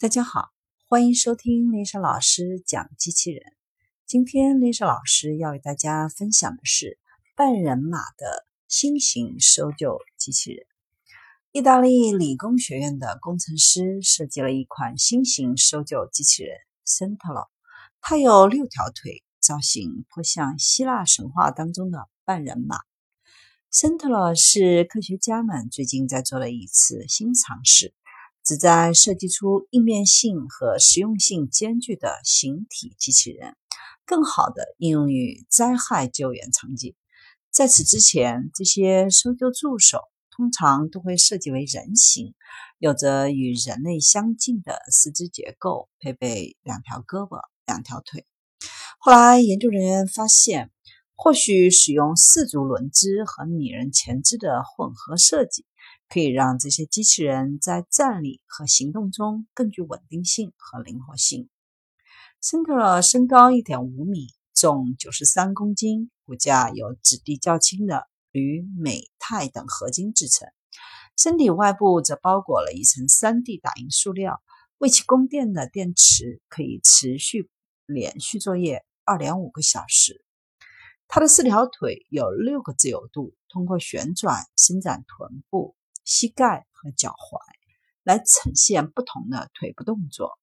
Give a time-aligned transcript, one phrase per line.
[0.00, 0.48] 大家好，
[0.88, 3.42] 欢迎收听丽莎老师讲机器人。
[4.06, 6.98] 今天丽莎老师要与大家分享的是
[7.36, 10.64] 半人马的新型搜救机器人。
[11.52, 16.56] 意大利理工学院的工程师设计了一款新型搜救机器人
[16.86, 17.48] Centro，
[18.00, 22.78] 它有六条腿，造型颇像希腊神话当中的半人马。
[23.70, 27.92] Centro 是科学家们最近在做的一次新尝试。
[28.44, 33.56] 旨在设计出应变性和实用性兼具的形体机器人，
[34.06, 36.94] 更好地应用于灾害救援场景。
[37.50, 42.34] 在此之前，这些搜救助手通常都会设计为人形，
[42.78, 48.24] 有着与人类相近的四肢结构，配备两条胳膊、两条腿。
[48.98, 50.70] 后来，研究人员发现，
[51.22, 55.66] 或许使用四足轮肢和拟人前肢的混合设计。
[56.08, 61.48] 可以让这些机器人在站立和行动中更具稳定性和灵活性。
[62.40, 70.48] 森特勒身高一点五米，重九十三公斤，骨架由质地较轻的铝、镁、钛等合金制成，
[71.16, 74.42] 身体外部则包裹了一层 3D 打印塑料。
[74.78, 77.48] 为其供电的电池可以持续
[77.86, 80.24] 连续作业二点五个小时。
[81.12, 85.74] 它的四条腿有六个自由度，通过旋转伸展臀部。
[86.04, 87.38] 膝盖和脚踝
[88.04, 90.38] 来呈现不同的腿部动作，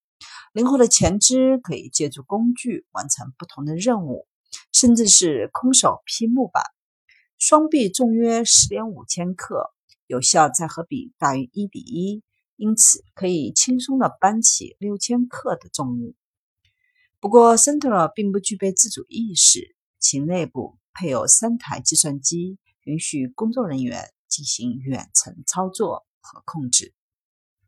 [0.53, 4.27] 灵活的前肢可以借助工具完成不同的任务，
[4.73, 6.63] 甚至是空手劈木板。
[7.37, 9.73] 双臂重约十点五千克，
[10.05, 12.23] 有效载荷比大于一比一，
[12.57, 16.13] 因此可以轻松的搬起六千克的重物。
[17.19, 19.75] 不过，Centro 并不具备自主意识，
[20.07, 24.13] 其内部配有三台计算机，允许工作人员。
[24.29, 26.93] 进行远程操作和控制。